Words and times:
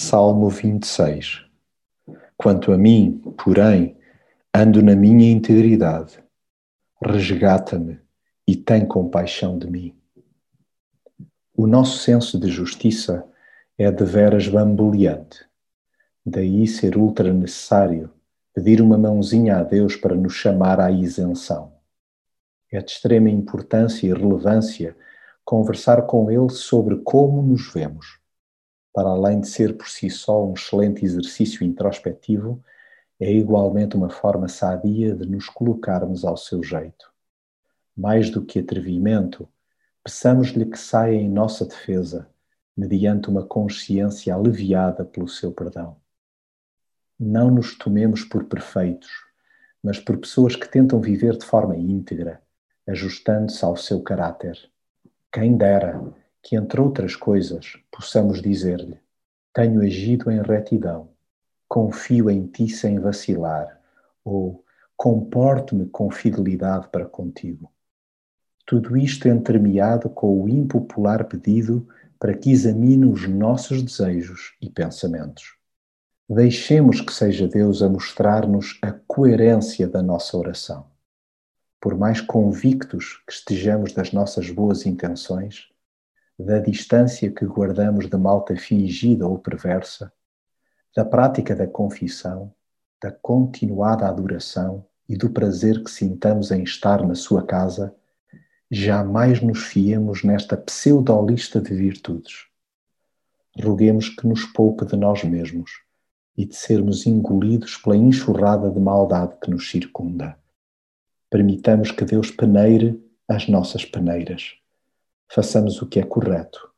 Salmo 0.00 0.48
26 0.48 1.44
Quanto 2.36 2.70
a 2.70 2.78
mim, 2.78 3.20
porém, 3.36 3.96
ando 4.54 4.80
na 4.80 4.94
minha 4.94 5.28
integridade. 5.28 6.22
Resgata-me 7.04 7.98
e 8.46 8.54
tem 8.54 8.86
compaixão 8.86 9.58
de 9.58 9.68
mim. 9.68 9.98
O 11.52 11.66
nosso 11.66 11.98
senso 11.98 12.38
de 12.38 12.46
justiça 12.46 13.26
é 13.76 13.90
de 13.90 14.04
veras 14.04 14.46
bamboleante. 14.46 15.44
Daí 16.24 16.68
ser 16.68 16.96
ultra 16.96 17.32
necessário 17.32 18.08
pedir 18.54 18.80
uma 18.80 18.96
mãozinha 18.96 19.56
a 19.56 19.64
Deus 19.64 19.96
para 19.96 20.14
nos 20.14 20.34
chamar 20.34 20.78
à 20.78 20.92
isenção. 20.92 21.72
É 22.70 22.80
de 22.80 22.92
extrema 22.92 23.30
importância 23.30 24.06
e 24.06 24.14
relevância 24.14 24.96
conversar 25.44 26.02
com 26.02 26.30
Ele 26.30 26.50
sobre 26.50 26.98
como 26.98 27.42
nos 27.42 27.72
vemos 27.74 28.17
para 28.92 29.08
além 29.08 29.40
de 29.40 29.48
ser 29.48 29.76
por 29.76 29.88
si 29.88 30.10
só 30.10 30.44
um 30.44 30.54
excelente 30.54 31.04
exercício 31.04 31.64
introspectivo, 31.64 32.62
é 33.20 33.32
igualmente 33.32 33.96
uma 33.96 34.10
forma 34.10 34.48
sadia 34.48 35.14
de 35.14 35.26
nos 35.26 35.48
colocarmos 35.48 36.24
ao 36.24 36.36
seu 36.36 36.62
jeito. 36.62 37.12
Mais 37.96 38.30
do 38.30 38.44
que 38.44 38.60
atrevimento, 38.60 39.48
peçamos-lhe 40.04 40.64
que 40.66 40.78
saia 40.78 41.16
em 41.16 41.28
nossa 41.28 41.66
defesa, 41.66 42.28
mediante 42.76 43.28
uma 43.28 43.44
consciência 43.44 44.34
aliviada 44.34 45.04
pelo 45.04 45.28
seu 45.28 45.52
perdão. 45.52 45.96
Não 47.18 47.50
nos 47.50 47.76
tomemos 47.76 48.22
por 48.22 48.44
perfeitos, 48.44 49.10
mas 49.82 49.98
por 49.98 50.16
pessoas 50.18 50.54
que 50.54 50.68
tentam 50.68 51.00
viver 51.00 51.36
de 51.36 51.44
forma 51.44 51.76
íntegra, 51.76 52.40
ajustando-se 52.86 53.64
ao 53.64 53.76
seu 53.76 54.00
caráter. 54.00 54.56
Quem 55.32 55.56
dera 55.56 56.00
que, 56.48 56.56
entre 56.56 56.80
outras 56.80 57.14
coisas, 57.14 57.76
possamos 57.90 58.40
dizer-lhe: 58.40 58.98
Tenho 59.52 59.82
agido 59.82 60.30
em 60.30 60.40
retidão, 60.40 61.10
confio 61.68 62.30
em 62.30 62.46
ti 62.46 62.70
sem 62.70 62.98
vacilar, 62.98 63.78
ou 64.24 64.64
comporto-me 64.96 65.84
com 65.90 66.10
fidelidade 66.10 66.88
para 66.88 67.04
contigo. 67.04 67.70
Tudo 68.64 68.96
isto 68.96 69.28
entremeado 69.28 70.08
com 70.08 70.42
o 70.42 70.48
impopular 70.48 71.26
pedido 71.26 71.86
para 72.18 72.32
que 72.32 72.50
examine 72.50 73.04
os 73.04 73.28
nossos 73.28 73.82
desejos 73.82 74.56
e 74.58 74.70
pensamentos. 74.70 75.54
Deixemos 76.26 77.02
que 77.02 77.12
seja 77.12 77.46
Deus 77.46 77.82
a 77.82 77.90
mostrar-nos 77.90 78.78
a 78.80 78.90
coerência 78.90 79.86
da 79.86 80.02
nossa 80.02 80.34
oração. 80.34 80.86
Por 81.78 81.94
mais 81.94 82.22
convictos 82.22 83.22
que 83.26 83.34
estejamos 83.34 83.92
das 83.92 84.12
nossas 84.12 84.48
boas 84.48 84.86
intenções, 84.86 85.68
da 86.38 86.60
distância 86.60 87.30
que 87.32 87.44
guardamos 87.44 88.08
de 88.08 88.16
malta 88.16 88.56
fingida 88.56 89.26
ou 89.26 89.38
perversa, 89.38 90.12
da 90.94 91.04
prática 91.04 91.54
da 91.54 91.66
confissão, 91.66 92.54
da 93.02 93.10
continuada 93.10 94.06
adoração 94.06 94.86
e 95.08 95.16
do 95.16 95.30
prazer 95.30 95.82
que 95.82 95.90
sintamos 95.90 96.52
em 96.52 96.62
estar 96.62 97.04
na 97.04 97.16
sua 97.16 97.44
casa, 97.44 97.92
jamais 98.70 99.40
nos 99.42 99.64
fiemos 99.64 100.22
nesta 100.22 100.56
pseudolista 100.56 101.60
de 101.60 101.74
virtudes. 101.74 102.46
Roguemos 103.60 104.08
que 104.08 104.26
nos 104.26 104.44
poupe 104.44 104.84
de 104.84 104.96
nós 104.96 105.24
mesmos 105.24 105.82
e 106.36 106.44
de 106.44 106.54
sermos 106.54 107.04
engolidos 107.04 107.76
pela 107.78 107.96
enxurrada 107.96 108.70
de 108.70 108.78
maldade 108.78 109.34
que 109.42 109.50
nos 109.50 109.68
circunda. 109.68 110.38
Permitamos 111.28 111.90
que 111.90 112.04
Deus 112.04 112.30
peneire 112.30 113.02
as 113.26 113.48
nossas 113.48 113.84
peneiras 113.84 114.58
façamos 115.28 115.80
o 115.82 115.86
que 115.86 116.00
é 116.00 116.04
correto, 116.04 116.70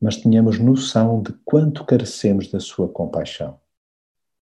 mas 0.00 0.16
tenhamos 0.16 0.58
noção 0.58 1.22
de 1.22 1.32
quanto 1.44 1.84
carecemos 1.84 2.48
da 2.48 2.60
Sua 2.60 2.88
compaixão. 2.88 3.58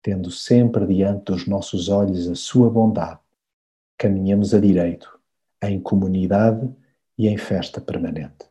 Tendo 0.01 0.31
sempre 0.31 0.85
diante 0.87 1.25
dos 1.25 1.45
nossos 1.45 1.89
olhos 1.89 2.27
a 2.29 2.35
Sua 2.35 2.69
bondade, 2.69 3.19
caminhamos 3.97 4.53
a 4.53 4.59
direito, 4.59 5.19
em 5.61 5.79
comunidade 5.79 6.69
e 7.17 7.27
em 7.27 7.37
festa 7.37 7.81
permanente. 7.81 8.49